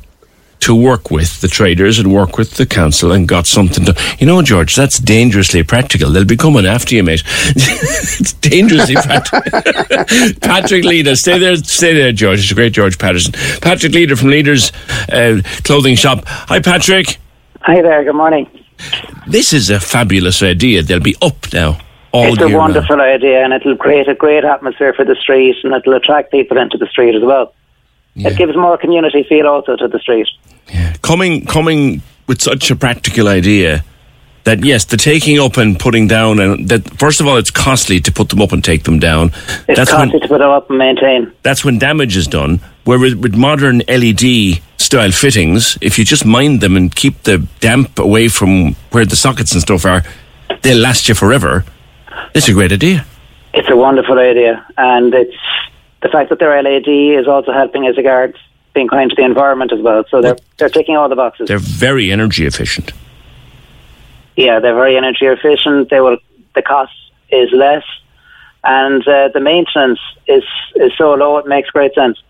to 0.61 0.75
work 0.75 1.11
with 1.11 1.41
the 1.41 1.47
traders 1.47 1.99
and 1.99 2.13
work 2.13 2.37
with 2.37 2.55
the 2.55 2.65
council 2.65 3.11
and 3.11 3.27
got 3.27 3.45
something 3.45 3.85
to. 3.85 4.15
You 4.19 4.27
know, 4.27 4.41
George, 4.41 4.75
that's 4.75 4.99
dangerously 4.99 5.63
practical. 5.63 6.11
They'll 6.11 6.25
be 6.25 6.37
coming 6.37 6.65
after 6.65 6.95
you, 6.95 7.03
mate. 7.03 7.23
it's 7.55 8.33
dangerously 8.33 8.95
practical. 8.95 9.41
Patrick 10.41 10.85
Leader, 10.85 11.15
stay 11.15 11.39
there, 11.39 11.55
stay 11.57 11.93
there, 11.93 12.11
George. 12.11 12.39
It's 12.39 12.51
a 12.51 12.55
great 12.55 12.73
George 12.73 12.97
Patterson. 12.97 13.33
Patrick 13.61 13.93
Leader 13.93 14.15
from 14.15 14.29
Leaders 14.29 14.71
uh, 15.11 15.41
Clothing 15.63 15.95
Shop. 15.95 16.23
Hi, 16.25 16.59
Patrick. 16.59 17.17
Hi 17.61 17.81
there, 17.81 18.03
good 18.03 18.15
morning. 18.15 18.49
This 19.27 19.53
is 19.53 19.69
a 19.69 19.79
fabulous 19.79 20.41
idea. 20.41 20.81
They'll 20.83 20.99
be 20.99 21.15
up 21.21 21.53
now. 21.53 21.79
All 22.11 22.33
it's 22.33 22.41
a 22.41 22.45
round. 22.45 22.55
wonderful 22.55 22.99
idea 22.99 23.43
and 23.43 23.53
it'll 23.53 23.77
create 23.77 24.09
a 24.09 24.15
great 24.15 24.43
atmosphere 24.43 24.93
for 24.93 25.05
the 25.05 25.15
street 25.15 25.55
and 25.63 25.73
it'll 25.73 25.93
attract 25.93 26.31
people 26.31 26.57
into 26.57 26.77
the 26.77 26.87
street 26.87 27.15
as 27.15 27.23
well. 27.23 27.53
It 28.15 28.37
gives 28.37 28.55
more 28.55 28.77
community 28.77 29.23
feel 29.27 29.47
also 29.47 29.75
to 29.75 29.87
the 29.87 29.99
street. 29.99 30.27
coming 31.01 31.45
coming 31.45 32.01
with 32.27 32.41
such 32.41 32.71
a 32.71 32.75
practical 32.75 33.27
idea 33.27 33.83
that 34.43 34.63
yes, 34.65 34.85
the 34.85 34.97
taking 34.97 35.39
up 35.39 35.57
and 35.57 35.79
putting 35.79 36.07
down, 36.07 36.39
and 36.39 36.67
that 36.69 36.99
first 36.99 37.21
of 37.21 37.27
all, 37.27 37.37
it's 37.37 37.51
costly 37.51 37.99
to 38.01 38.11
put 38.11 38.29
them 38.29 38.41
up 38.41 38.51
and 38.51 38.63
take 38.63 38.83
them 38.83 38.99
down. 38.99 39.27
It's 39.67 39.77
that's 39.77 39.91
costly 39.91 40.13
when 40.13 40.21
to 40.21 40.27
put 40.27 40.41
it 40.41 40.47
up 40.47 40.69
and 40.69 40.79
maintain. 40.79 41.31
that's 41.43 41.63
when 41.63 41.77
damage 41.77 42.17
is 42.17 42.27
done. 42.27 42.59
Where 42.83 42.97
with, 42.97 43.13
with 43.15 43.35
modern 43.35 43.83
LED 43.87 44.61
style 44.77 45.11
fittings, 45.11 45.77
if 45.81 45.99
you 45.99 46.05
just 46.05 46.25
mind 46.25 46.61
them 46.61 46.75
and 46.75 46.93
keep 46.93 47.23
the 47.23 47.47
damp 47.59 47.99
away 47.99 48.27
from 48.27 48.73
where 48.91 49.05
the 49.05 49.15
sockets 49.15 49.51
and 49.51 49.61
stuff 49.61 49.85
are, 49.85 50.03
they'll 50.63 50.79
last 50.81 51.07
you 51.07 51.13
forever. 51.13 51.63
It's 52.33 52.49
a 52.49 52.53
great 52.53 52.71
idea. 52.71 53.05
It's 53.53 53.69
a 53.69 53.75
wonderful 53.75 54.17
idea 54.17 54.65
and 54.77 55.13
it's 55.13 55.35
the 56.01 56.09
fact 56.09 56.29
that 56.29 56.39
they're 56.39 56.61
LED 56.61 56.87
is 57.19 57.27
also 57.27 57.51
helping 57.51 57.85
as 57.87 57.97
regards 57.97 58.37
being 58.73 58.87
kind 58.87 59.09
to 59.09 59.15
the 59.15 59.23
environment 59.23 59.71
as 59.73 59.81
well. 59.81 60.03
So 60.09 60.21
they're 60.21 60.37
they're 60.57 60.69
ticking 60.69 60.95
all 60.95 61.09
the 61.09 61.15
boxes. 61.15 61.47
They're 61.47 61.59
very 61.59 62.11
energy 62.11 62.45
efficient. 62.45 62.91
yeah, 64.35 64.59
they're 64.59 64.75
very 64.75 64.97
energy 64.97 65.25
efficient. 65.25 65.89
They 65.89 65.99
will 65.99 66.17
the 66.55 66.61
cost 66.61 66.93
is 67.29 67.49
less 67.53 67.83
and 68.63 69.07
uh, 69.07 69.29
the 69.33 69.39
maintenance 69.39 69.99
is 70.27 70.43
is 70.75 70.91
so 70.97 71.13
low 71.13 71.37
it 71.37 71.47
makes 71.47 71.69
great 71.69 71.93
sense. 71.93 72.21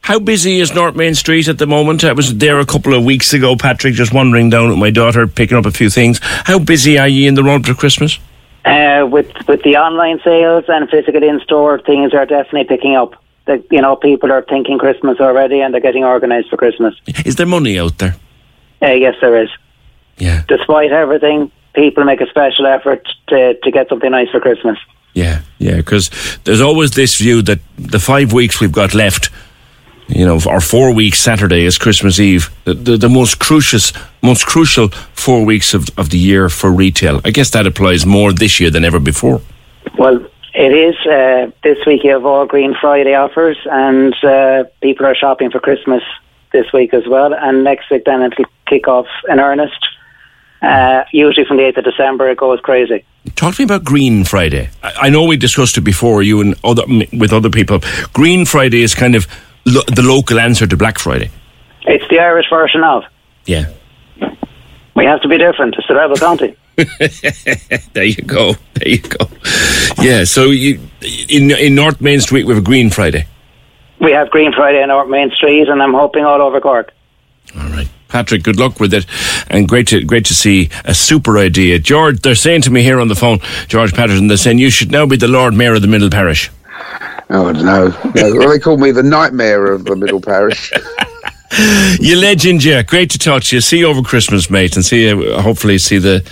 How 0.00 0.18
busy 0.18 0.60
is 0.60 0.74
North 0.74 0.96
Main 0.96 1.14
Street 1.14 1.48
at 1.48 1.58
the 1.58 1.66
moment? 1.66 2.02
I 2.02 2.14
was 2.14 2.34
there 2.38 2.58
a 2.60 2.64
couple 2.64 2.94
of 2.94 3.04
weeks 3.04 3.34
ago, 3.34 3.56
Patrick, 3.56 3.92
just 3.92 4.10
wandering 4.10 4.48
down 4.48 4.70
with 4.70 4.78
my 4.78 4.88
daughter, 4.88 5.26
picking 5.26 5.58
up 5.58 5.66
a 5.66 5.70
few 5.70 5.90
things. 5.90 6.18
How 6.22 6.58
busy 6.58 6.98
are 6.98 7.08
you 7.08 7.28
in 7.28 7.34
the 7.34 7.44
run 7.44 7.62
for 7.62 7.74
Christmas? 7.74 8.18
Uh, 8.68 9.06
with 9.06 9.30
with 9.46 9.62
the 9.62 9.76
online 9.76 10.20
sales 10.22 10.64
and 10.68 10.88
physical 10.90 11.22
in 11.22 11.40
store, 11.40 11.78
things 11.80 12.12
are 12.12 12.26
definitely 12.26 12.64
picking 12.64 12.94
up. 12.96 13.14
The, 13.46 13.64
you 13.70 13.80
know, 13.80 13.96
people 13.96 14.30
are 14.30 14.42
thinking 14.42 14.78
Christmas 14.78 15.18
already, 15.20 15.60
and 15.60 15.72
they're 15.72 15.80
getting 15.80 16.04
organised 16.04 16.50
for 16.50 16.56
Christmas. 16.58 16.94
Is 17.24 17.36
there 17.36 17.46
money 17.46 17.78
out 17.78 17.96
there? 17.98 18.16
Uh, 18.82 18.92
yes, 18.92 19.14
there 19.20 19.42
is. 19.42 19.48
Yeah. 20.18 20.42
Despite 20.48 20.92
everything, 20.92 21.50
people 21.74 22.04
make 22.04 22.20
a 22.20 22.26
special 22.26 22.66
effort 22.66 23.08
to 23.28 23.54
to 23.54 23.70
get 23.70 23.88
something 23.88 24.10
nice 24.10 24.30
for 24.30 24.40
Christmas. 24.40 24.78
Yeah, 25.14 25.40
yeah, 25.58 25.76
because 25.76 26.10
there's 26.44 26.60
always 26.60 26.92
this 26.92 27.16
view 27.16 27.42
that 27.42 27.60
the 27.76 27.98
five 27.98 28.32
weeks 28.32 28.60
we've 28.60 28.72
got 28.72 28.94
left, 28.94 29.30
you 30.08 30.24
know, 30.24 30.40
our 30.48 30.60
four 30.60 30.92
weeks, 30.92 31.20
Saturday 31.20 31.64
is 31.64 31.78
Christmas 31.78 32.18
Eve, 32.18 32.50
the, 32.64 32.74
the, 32.74 32.96
the 32.96 33.08
most 33.08 33.38
crucial, 33.38 34.00
most 34.22 34.46
crucial 34.46 34.88
four 35.14 35.44
weeks 35.44 35.74
of, 35.74 35.88
of 35.98 36.10
the 36.10 36.18
year 36.18 36.48
for 36.48 36.72
retail. 36.72 37.20
I 37.24 37.30
guess 37.30 37.50
that 37.50 37.66
applies 37.66 38.06
more 38.06 38.32
this 38.32 38.58
year 38.58 38.70
than 38.70 38.84
ever 38.84 38.98
before. 38.98 39.42
Well, 39.98 40.26
it 40.54 40.72
is. 40.72 40.96
Uh, 41.06 41.50
this 41.62 41.78
week 41.86 42.02
you 42.04 42.12
have 42.12 42.24
all 42.24 42.46
Green 42.46 42.74
Friday 42.80 43.14
offers, 43.14 43.58
and 43.70 44.14
uh, 44.24 44.64
people 44.80 45.06
are 45.06 45.14
shopping 45.14 45.50
for 45.50 45.60
Christmas 45.60 46.02
this 46.52 46.72
week 46.72 46.94
as 46.94 47.06
well. 47.06 47.34
And 47.34 47.62
next 47.62 47.90
week, 47.90 48.04
then 48.04 48.22
it'll 48.22 48.46
kick 48.66 48.88
off 48.88 49.06
in 49.28 49.38
earnest. 49.40 49.86
Uh, 50.60 51.04
usually 51.12 51.46
from 51.46 51.58
the 51.58 51.62
8th 51.64 51.78
of 51.78 51.84
December, 51.84 52.28
it 52.30 52.38
goes 52.38 52.60
crazy. 52.60 53.04
Talk 53.36 53.54
to 53.54 53.60
me 53.60 53.64
about 53.64 53.84
Green 53.84 54.24
Friday. 54.24 54.70
I, 54.82 54.92
I 55.02 55.10
know 55.10 55.24
we 55.24 55.36
discussed 55.36 55.78
it 55.78 55.82
before, 55.82 56.22
you 56.22 56.40
and 56.40 56.54
other 56.64 56.82
with 57.12 57.32
other 57.32 57.50
people. 57.50 57.80
Green 58.12 58.44
Friday 58.44 58.82
is 58.82 58.94
kind 58.94 59.14
of 59.14 59.26
lo- 59.64 59.82
the 59.86 60.02
local 60.02 60.38
answer 60.38 60.66
to 60.66 60.76
Black 60.76 60.98
Friday. 60.98 61.30
It's 61.82 62.04
the 62.08 62.18
Irish 62.18 62.46
version 62.50 62.82
of. 62.82 63.04
Yeah. 63.46 63.72
We 64.94 65.04
have 65.04 65.20
to 65.22 65.28
be 65.28 65.38
different. 65.38 65.76
It's 65.78 65.86
the 65.88 65.94
Rebel 65.94 66.16
County. 66.16 66.56
there 67.92 68.04
you 68.04 68.22
go. 68.22 68.54
There 68.74 68.88
you 68.88 68.98
go. 68.98 69.28
Yeah. 70.00 70.24
So 70.24 70.46
you 70.46 70.80
in 71.28 71.50
in 71.50 71.74
North 71.74 72.00
Main 72.00 72.20
Street 72.20 72.46
we 72.46 72.54
have 72.54 72.62
a 72.62 72.66
Green 72.66 72.90
Friday. 72.90 73.26
We 74.00 74.12
have 74.12 74.30
Green 74.30 74.52
Friday 74.52 74.80
in 74.82 74.88
North 74.88 75.08
Main 75.08 75.30
Street, 75.32 75.68
and 75.68 75.82
I'm 75.82 75.94
hoping 75.94 76.24
all 76.24 76.40
over 76.40 76.60
Cork. 76.60 76.92
All 77.56 77.68
right. 77.70 77.88
Patrick, 78.08 78.42
good 78.42 78.58
luck 78.58 78.80
with 78.80 78.94
it, 78.94 79.06
and 79.48 79.68
great 79.68 79.88
to 79.88 80.02
great 80.02 80.24
to 80.26 80.34
see 80.34 80.70
a 80.84 80.94
super 80.94 81.36
idea. 81.36 81.78
George, 81.78 82.20
they're 82.20 82.34
saying 82.34 82.62
to 82.62 82.70
me 82.70 82.82
here 82.82 83.00
on 83.00 83.08
the 83.08 83.14
phone, 83.14 83.38
George 83.66 83.92
Patterson, 83.92 84.28
they're 84.28 84.36
saying 84.36 84.58
you 84.58 84.70
should 84.70 84.90
now 84.90 85.04
be 85.04 85.16
the 85.16 85.28
Lord 85.28 85.54
Mayor 85.54 85.74
of 85.74 85.82
the 85.82 85.88
Middle 85.88 86.10
Parish. 86.10 86.50
Oh 87.30 87.52
no! 87.52 87.88
no. 87.88 87.94
Well, 88.14 88.48
they 88.48 88.58
call 88.58 88.78
me 88.78 88.90
the 88.90 89.02
nightmare 89.02 89.66
of 89.72 89.84
the 89.84 89.96
middle 89.96 90.20
parish. 90.20 90.72
You 91.98 92.16
legend, 92.16 92.62
yeah. 92.62 92.82
Great 92.82 93.10
to 93.10 93.18
talk 93.18 93.42
to 93.44 93.56
you. 93.56 93.60
See 93.60 93.78
you 93.78 93.88
over 93.88 94.02
Christmas, 94.02 94.50
mate, 94.50 94.76
and 94.76 94.84
see 94.84 95.08
you. 95.08 95.34
Hopefully, 95.40 95.78
see 95.78 95.98
the 95.98 96.22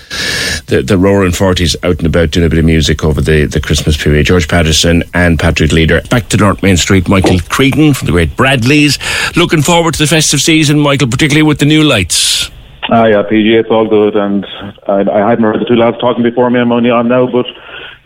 the, 0.67 0.83
the 0.83 0.99
roaring 0.99 1.33
forties 1.33 1.75
out 1.83 1.99
and 1.99 2.07
about 2.07 2.31
doing 2.31 2.47
a 2.47 2.51
bit 2.51 2.59
of 2.59 2.65
music 2.65 3.03
over 3.03 3.21
the, 3.21 3.47
the 3.47 3.61
Christmas 3.61 3.97
period. 3.97 4.27
George 4.27 4.47
Patterson 4.47 5.03
and 5.15 5.39
Patrick 5.39 5.73
Leader. 5.73 6.03
Back 6.11 6.29
to 6.29 6.37
North 6.37 6.63
Main 6.63 6.77
Street. 6.77 7.09
Michael 7.09 7.39
Creedon 7.39 7.97
from 7.97 8.07
the 8.07 8.13
Great 8.13 8.37
Bradleys. 8.37 8.99
Looking 9.37 9.63
forward 9.63 9.95
to 9.95 9.99
the 9.99 10.07
festive 10.07 10.41
season, 10.41 10.79
Michael, 10.79 11.09
particularly 11.09 11.43
with 11.43 11.59
the 11.59 11.67
new 11.67 11.83
lights. 11.83 12.51
Ah, 12.89 13.07
yeah, 13.07 13.23
PG, 13.29 13.53
it's 13.57 13.71
all 13.71 13.89
good, 13.89 14.15
and 14.15 14.47
I, 14.87 15.01
I 15.01 15.29
hadn't 15.31 15.43
heard 15.43 15.61
the 15.61 15.65
two 15.65 15.75
lads 15.75 15.99
talking 15.99 16.23
before 16.23 16.51
me. 16.51 16.61
I'm 16.61 16.71
only 16.71 16.91
on 16.91 17.09
now, 17.09 17.27
but 17.27 17.47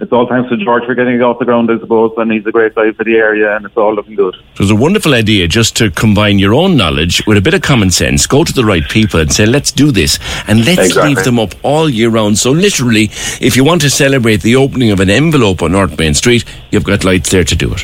it's 0.00 0.12
all 0.12 0.26
thanks 0.26 0.48
to 0.50 0.56
George 0.56 0.84
for 0.86 0.94
getting 0.94 1.14
it 1.16 1.22
off 1.22 1.38
the 1.38 1.44
ground, 1.44 1.70
I 1.70 1.78
suppose, 1.78 2.12
and 2.16 2.32
he's 2.32 2.46
a 2.46 2.52
great 2.52 2.74
guy 2.74 2.92
for 2.92 3.04
the 3.04 3.16
area, 3.16 3.54
and 3.56 3.64
it's 3.64 3.76
all 3.76 3.94
looking 3.94 4.14
good. 4.14 4.34
It 4.54 4.58
was 4.60 4.70
a 4.70 4.74
wonderful 4.76 5.14
idea 5.14 5.46
just 5.48 5.76
to 5.76 5.90
combine 5.90 6.38
your 6.38 6.54
own 6.54 6.76
knowledge 6.76 7.22
with 7.26 7.36
a 7.36 7.40
bit 7.40 7.54
of 7.54 7.62
common 7.62 7.90
sense, 7.90 8.26
go 8.26 8.42
to 8.44 8.52
the 8.52 8.64
right 8.64 8.88
people 8.88 9.20
and 9.20 9.32
say, 9.32 9.46
let's 9.46 9.70
do 9.72 9.90
this, 9.92 10.18
and 10.48 10.64
let's 10.64 10.86
Exactly. 10.86 11.14
leave 11.14 11.24
them 11.24 11.38
up 11.38 11.54
all 11.62 11.88
year 11.88 12.08
round. 12.10 12.38
So, 12.38 12.50
literally, 12.50 13.04
if 13.40 13.56
you 13.56 13.64
want 13.64 13.80
to 13.82 13.90
celebrate 13.90 14.42
the 14.42 14.56
opening 14.56 14.90
of 14.90 15.00
an 15.00 15.10
envelope 15.10 15.62
on 15.62 15.72
North 15.72 15.98
Main 15.98 16.14
Street, 16.14 16.44
you've 16.70 16.84
got 16.84 17.04
lights 17.04 17.30
there 17.30 17.44
to 17.44 17.54
do 17.56 17.72
it. 17.72 17.80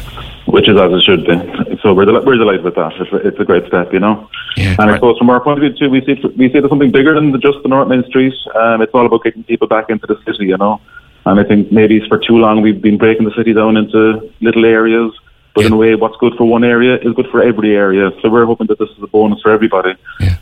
Which 0.47 0.69
is 0.69 0.77
as 0.79 0.93
it 0.93 1.03
should 1.03 1.27
be. 1.27 1.77
So 1.83 1.93
we're, 1.93 2.05
del- 2.05 2.25
we're 2.25 2.37
delighted 2.37 2.63
with 2.63 2.77
that. 2.77 2.93
It's, 3.01 3.13
a- 3.13 3.27
it's 3.29 3.41
a 3.41 3.45
great 3.45 3.67
step, 3.67 3.93
you 3.93 3.99
know. 3.99 4.29
Yeah, 4.57 4.71
and 4.71 4.81
I 4.83 4.87
right. 4.91 4.95
suppose 4.97 5.19
from 5.19 5.29
our 5.29 5.41
point 5.41 5.59
of 5.59 5.63
view 5.63 5.77
too, 5.79 5.91
we 5.91 6.01
see 6.05 6.13
it, 6.13 6.37
we 6.37 6.49
see 6.51 6.59
it 6.59 6.65
as 6.65 6.71
something 6.71 6.93
bigger 6.93 7.15
than 7.15 7.33
the- 7.33 7.39
just 7.39 7.59
the 7.63 7.69
North 7.69 7.89
Main 7.89 8.05
Street. 8.05 8.33
Um, 8.55 8.81
it's 8.81 8.95
all 8.95 9.05
about 9.05 9.25
getting 9.25 9.43
people 9.45 9.67
back 9.67 9.91
into 9.91 10.07
the 10.07 10.17
city, 10.25 10.47
you 10.47 10.57
know. 10.57 10.81
And 11.27 11.41
I 11.41 11.45
think 11.45 11.73
maybe 11.73 12.01
for 12.09 12.19
too 12.19 12.39
long 12.39 12.63
we've 12.63 12.81
been 12.81 12.97
breaking 12.97 13.25
the 13.25 13.35
city 13.37 13.53
down 13.53 13.77
into 13.77 14.33
little 14.41 14.65
areas. 14.65 15.13
But 15.57 15.65
in 15.65 15.73
a 15.73 15.77
way, 15.77 15.95
what's 15.95 16.17
good 16.19 16.35
for 16.37 16.45
one 16.45 16.65
area 16.65 16.97
is 16.97 17.15
good 17.15 17.29
for 17.31 17.43
every 17.43 17.75
area. 17.75 18.11
So 18.21 18.29
we're 18.29 18.45
hoping 18.45 18.67
that 18.67 18.79
this 18.79 18.91
is 18.91 19.03
a 19.03 19.07
bonus 19.07 19.41
for 19.41 19.51
everybody. 19.51 19.95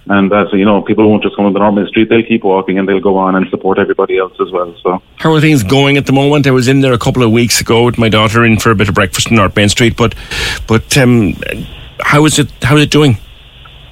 And 0.06 0.30
that, 0.32 0.52
you 0.52 0.64
know, 0.64 0.82
people 0.82 1.08
won't 1.08 1.22
just 1.22 1.36
come 1.36 1.46
on 1.46 1.52
the 1.52 1.60
North 1.60 1.74
Main 1.74 1.86
Street, 1.86 2.08
they'll 2.08 2.24
keep 2.24 2.42
walking 2.42 2.78
and 2.78 2.88
they'll 2.88 3.00
go 3.00 3.16
on 3.16 3.36
and 3.36 3.48
support 3.48 3.78
everybody 3.78 4.18
else 4.18 4.34
as 4.40 4.50
well. 4.50 4.74
So 4.82 5.00
How 5.16 5.32
are 5.32 5.40
things 5.40 5.62
going 5.62 5.96
at 5.96 6.06
the 6.06 6.12
moment? 6.12 6.48
I 6.48 6.50
was 6.50 6.66
in 6.66 6.80
there 6.80 6.92
a 6.92 6.98
couple 6.98 7.22
of 7.22 7.30
weeks 7.30 7.60
ago 7.60 7.84
with 7.84 7.96
my 7.96 8.08
daughter 8.08 8.44
in 8.44 8.58
for 8.58 8.72
a 8.72 8.74
bit 8.74 8.88
of 8.88 8.94
breakfast 8.94 9.30
in 9.30 9.36
North 9.36 9.54
Main 9.56 9.68
Street, 9.68 9.96
but 9.96 10.14
but 10.66 10.98
um, 10.98 11.34
how 12.00 12.26
is 12.26 12.38
it? 12.38 12.50
How 12.62 12.76
is 12.76 12.82
it 12.82 12.90
doing? 12.90 13.16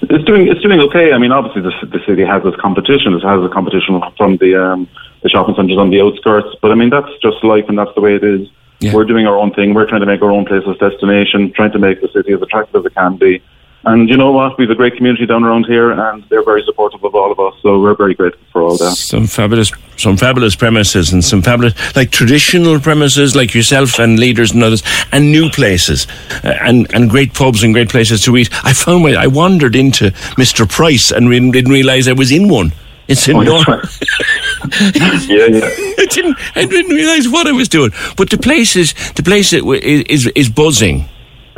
It's 0.02 0.24
doing 0.24 0.48
it's 0.48 0.60
doing 0.60 0.80
okay. 0.80 1.12
I 1.12 1.18
mean, 1.18 1.30
obviously 1.30 1.62
the, 1.62 1.72
the 1.86 2.04
city 2.04 2.24
has 2.24 2.44
its 2.44 2.56
competition. 2.56 3.14
It 3.14 3.22
has 3.22 3.42
a 3.42 3.48
competition 3.48 4.02
from 4.16 4.36
the 4.38 4.56
um, 4.56 4.88
the 5.22 5.28
shopping 5.28 5.54
centres 5.54 5.78
on 5.78 5.90
the 5.90 6.00
outskirts. 6.00 6.48
But 6.60 6.72
I 6.72 6.74
mean, 6.74 6.90
that's 6.90 7.10
just 7.22 7.42
life, 7.44 7.64
and 7.68 7.78
that's 7.78 7.94
the 7.94 8.00
way 8.00 8.14
it 8.14 8.24
is. 8.24 8.48
Yeah. 8.80 8.94
We're 8.94 9.04
doing 9.04 9.26
our 9.26 9.36
own 9.36 9.52
thing. 9.52 9.74
We're 9.74 9.88
trying 9.88 10.00
to 10.00 10.06
make 10.06 10.22
our 10.22 10.32
own 10.32 10.44
place 10.44 10.64
as 10.68 10.76
destination, 10.78 11.52
trying 11.52 11.72
to 11.72 11.78
make 11.78 12.00
the 12.00 12.08
city 12.08 12.32
as 12.32 12.42
attractive 12.42 12.74
as 12.74 12.84
it 12.84 12.94
can 12.94 13.16
be. 13.16 13.42
And 13.84 14.08
you 14.08 14.16
know 14.16 14.30
what? 14.30 14.58
We 14.58 14.64
have 14.64 14.70
a 14.70 14.76
great 14.76 14.96
community 14.96 15.26
down 15.26 15.42
around 15.42 15.66
here, 15.66 15.90
and 15.90 16.22
they're 16.28 16.44
very 16.44 16.62
supportive 16.64 17.02
of 17.02 17.14
all 17.16 17.32
of 17.32 17.40
us. 17.40 17.54
So 17.62 17.80
we're 17.80 17.96
very 17.96 18.14
grateful 18.14 18.44
for 18.52 18.62
all 18.62 18.76
that. 18.76 18.94
Some 18.94 19.26
fabulous, 19.26 19.72
some 19.96 20.16
fabulous 20.16 20.54
premises, 20.54 21.12
and 21.12 21.24
some 21.24 21.42
fabulous, 21.42 21.74
like 21.96 22.12
traditional 22.12 22.78
premises, 22.78 23.34
like 23.34 23.54
yourself 23.54 23.98
and 23.98 24.20
leaders 24.20 24.52
and 24.52 24.62
others, 24.62 24.84
and 25.10 25.32
new 25.32 25.50
places, 25.50 26.06
uh, 26.44 26.54
and 26.60 26.92
and 26.94 27.10
great 27.10 27.34
pubs 27.34 27.64
and 27.64 27.74
great 27.74 27.88
places 27.88 28.22
to 28.24 28.36
eat. 28.36 28.50
I 28.64 28.72
found 28.72 29.02
my, 29.02 29.14
I 29.14 29.26
wandered 29.26 29.74
into 29.74 30.12
Mr. 30.38 30.68
Price 30.68 31.10
and 31.10 31.28
re- 31.28 31.50
didn't 31.50 31.72
realise 31.72 32.06
I 32.06 32.12
was 32.12 32.30
in 32.30 32.48
one. 32.48 32.72
It's 33.08 33.28
in 33.28 33.36
oh, 33.36 33.42
North. 33.42 33.68
yeah, 35.28 35.46
yeah. 35.46 35.68
I 35.98 36.06
didn't, 36.08 36.36
I 36.54 36.64
didn't 36.64 36.94
realise 36.94 37.28
what 37.28 37.46
I 37.46 37.52
was 37.52 37.68
doing. 37.68 37.90
But 38.16 38.30
the 38.30 38.38
place 38.38 38.76
is, 38.76 38.94
the 39.14 39.22
place 39.22 39.52
is, 39.52 39.62
is, 39.64 40.26
is 40.34 40.48
buzzing. 40.48 41.08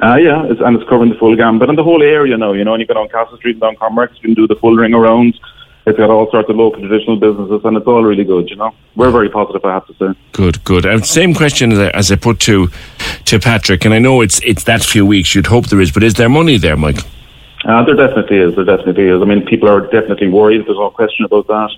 Uh, 0.03 0.17
yeah, 0.17 0.45
it's, 0.47 0.61
and 0.61 0.77
it's 0.77 0.89
covering 0.89 1.11
the 1.11 1.19
full 1.19 1.37
gambit 1.37 1.69
and 1.69 1.79
the 1.79 1.85
whole 1.85 2.03
area 2.03 2.37
now. 2.37 2.53
You 2.53 2.65
know, 2.65 2.75
and 2.75 2.81
you 2.81 2.87
go 2.87 2.95
down 2.95 3.09
Castle 3.09 3.37
Street 3.37 3.53
and 3.53 3.61
down 3.61 3.77
Commerce, 3.77 4.11
you 4.15 4.23
can 4.23 4.35
do 4.35 4.47
the 4.47 4.57
full 4.57 4.75
ring 4.75 4.95
around. 4.95 5.39
It's 5.87 5.99
got 5.99 6.09
all 6.09 6.31
sorts 6.31 6.49
of 6.49 6.57
local 6.57 6.81
traditional 6.81 7.17
businesses, 7.17 7.61
and 7.65 7.77
it's 7.77 7.87
all 7.87 8.03
really 8.03 8.25
good. 8.25 8.49
You 8.49 8.57
know, 8.57 8.75
we're 8.97 9.11
very 9.11 9.29
positive. 9.29 9.65
I 9.65 9.75
have 9.75 9.87
to 9.87 9.95
say. 9.95 10.19
Good, 10.33 10.65
good. 10.65 10.87
And 10.87 11.05
same 11.05 11.35
question 11.35 11.73
as 11.73 11.79
I, 11.79 11.89
as 11.91 12.11
I 12.11 12.17
put 12.17 12.41
to 12.41 12.69
to 13.27 13.39
Patrick, 13.39 13.85
and 13.85 13.93
I 13.93 13.99
know 13.99 14.23
it's 14.23 14.41
it's 14.43 14.65
that 14.65 14.83
few 14.83 15.05
weeks. 15.05 15.35
You'd 15.35 15.47
hope 15.47 15.69
there 15.69 15.81
is, 15.81 15.93
but 15.93 16.03
is 16.03 16.15
there 16.15 16.29
money 16.29 16.57
there, 16.57 16.77
Mike? 16.77 17.01
Uh, 17.65 17.83
there 17.85 17.95
definitely 17.95 18.39
is. 18.39 18.55
There 18.55 18.65
definitely 18.65 19.09
is. 19.09 19.23
I 19.23 19.25
mean, 19.25 19.45
people 19.47 19.69
are 19.69 19.81
definitely 19.81 20.29
worried. 20.29 20.67
There's 20.67 20.77
no 20.77 20.91
question 20.91 21.25
about 21.25 21.47
that. 21.47 21.71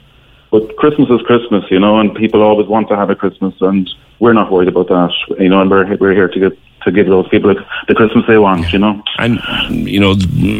But 0.50 0.76
Christmas 0.76 1.08
is 1.10 1.20
Christmas, 1.22 1.64
you 1.70 1.78
know, 1.78 1.98
and 1.98 2.14
people 2.14 2.42
always 2.42 2.66
want 2.66 2.88
to 2.88 2.96
have 2.96 3.10
a 3.10 3.16
Christmas, 3.16 3.54
and 3.60 3.88
we're 4.20 4.32
not 4.32 4.50
worried 4.50 4.68
about 4.68 4.88
that, 4.88 5.12
you 5.38 5.48
know, 5.48 5.60
and 5.60 5.70
we're, 5.70 5.96
we're 5.96 6.14
here 6.14 6.28
to 6.28 6.40
get 6.40 6.58
to 6.82 6.92
give 6.92 7.06
those 7.06 7.28
people 7.28 7.52
the 7.88 7.94
Christmas 7.94 8.24
they 8.28 8.38
want, 8.38 8.72
you 8.72 8.78
know. 8.78 9.02
And 9.18 9.40
you 9.70 9.98
know, 9.98 10.14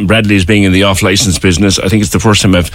Bradley's 0.06 0.44
being 0.44 0.64
in 0.64 0.72
the 0.72 0.82
off-license 0.82 1.38
business, 1.38 1.78
I 1.78 1.88
think 1.88 2.02
it's 2.02 2.12
the 2.12 2.20
first 2.20 2.42
time 2.42 2.56
I've 2.56 2.70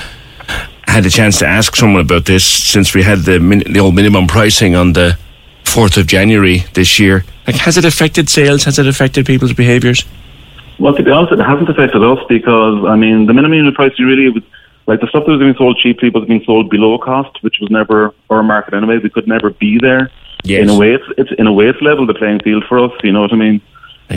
had 0.87 1.05
a 1.05 1.09
chance 1.09 1.39
to 1.39 1.47
ask 1.47 1.75
someone 1.75 2.01
about 2.01 2.25
this 2.25 2.45
since 2.45 2.95
we 2.95 3.03
had 3.03 3.19
the 3.19 3.39
min- 3.39 3.71
the 3.71 3.79
old 3.79 3.93
minimum 3.93 4.27
pricing 4.27 4.75
on 4.75 4.93
the 4.93 5.17
fourth 5.65 5.97
of 5.97 6.07
January 6.07 6.65
this 6.73 6.97
year. 6.97 7.25
Like, 7.45 7.57
has 7.57 7.77
it 7.77 7.85
affected 7.85 8.29
sales? 8.29 8.63
Has 8.63 8.79
it 8.79 8.87
affected 8.87 9.25
people's 9.25 9.53
behaviours? 9.53 10.05
Well, 10.81 10.95
to 10.95 11.03
be 11.03 11.11
honest, 11.11 11.31
it 11.31 11.39
hasn't 11.39 11.69
affected 11.69 12.03
us 12.03 12.17
because 12.27 12.83
I 12.87 12.95
mean, 12.95 13.27
the 13.27 13.33
minimum 13.33 13.55
unit 13.55 13.75
price 13.75 13.93
really 13.99 14.29
was 14.29 14.43
like 14.87 14.99
the 14.99 15.07
stuff 15.07 15.25
that 15.25 15.31
was 15.31 15.39
being 15.39 15.53
sold 15.55 15.77
cheaply 15.77 16.09
was 16.09 16.27
being 16.27 16.43
sold 16.43 16.71
below 16.71 16.97
cost, 16.97 17.37
which 17.43 17.57
was 17.61 17.69
never 17.69 18.15
our 18.31 18.41
market 18.41 18.73
anyway. 18.73 18.97
We 18.97 19.11
could 19.11 19.27
never 19.27 19.51
be 19.51 19.77
there. 19.77 20.09
Yes. 20.43 20.63
In 20.63 20.69
a 20.69 20.77
way, 20.77 20.93
it's, 20.93 21.05
it's 21.19 21.31
in 21.37 21.45
a 21.45 21.53
way 21.53 21.67
it's 21.67 21.79
level 21.83 22.07
the 22.07 22.15
playing 22.15 22.39
field 22.39 22.63
for 22.67 22.79
us. 22.79 22.91
You 23.03 23.11
know 23.11 23.21
what 23.21 23.31
I 23.31 23.35
mean? 23.35 23.61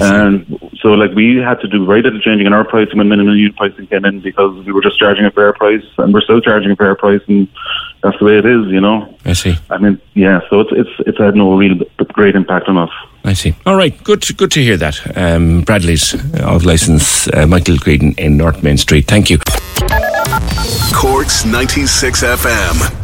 And 0.03 0.71
so, 0.81 0.91
like, 0.91 1.13
we 1.13 1.37
had 1.37 1.61
to 1.61 1.69
do 1.69 1.87
very 1.87 2.03
little 2.03 2.21
changing 2.21 2.47
in 2.47 2.53
our 2.53 2.65
pricing 2.65 2.99
when 2.99 3.09
minimum 3.09 3.37
unit 3.37 3.57
pricing 3.57 3.87
came 3.87 4.05
in 4.05 4.21
because 4.21 4.65
we 4.65 4.73
were 4.73 4.83
just 4.83 4.99
charging 4.99 5.25
a 5.25 5.31
fair 5.31 5.53
price, 5.53 5.85
and 5.99 6.13
we're 6.13 6.21
still 6.21 6.41
charging 6.41 6.71
a 6.71 6.77
fair 6.77 6.95
price, 6.95 7.21
and 7.29 7.49
that's 8.03 8.19
the 8.19 8.25
way 8.25 8.39
it 8.39 8.47
is, 8.47 8.67
you 8.67 8.81
know. 8.81 9.17
I 9.25 9.33
see. 9.33 9.57
I 9.71 9.79
mean, 9.79 10.01
yeah. 10.15 10.41
So 10.51 10.61
it's 10.61 10.71
it's 10.73 11.09
it's 11.09 11.19
had 11.19 11.35
no 11.35 11.57
real 11.57 11.77
great 12.13 12.35
impact 12.35 12.69
on 12.69 12.77
us. 12.79 12.91
I 13.25 13.33
see. 13.33 13.55
All 13.65 13.77
right, 13.77 14.03
good 14.05 14.23
to, 14.23 14.35
good 14.35 14.51
to 14.53 14.63
hear 14.63 14.77
that. 14.77 15.17
Um, 15.17 15.63
Bradley's 15.63 16.15
of 16.41 16.65
license, 16.65 17.29
uh, 17.29 17.47
Michael 17.47 17.77
Creedon 17.77 18.19
in 18.19 18.37
North 18.37 18.63
Main 18.63 18.77
Street. 18.77 19.07
Thank 19.07 19.31
you. 19.31 19.39
Corks 20.93 21.45
ninety 21.45 21.87
six 21.87 22.23
FM. 22.23 23.04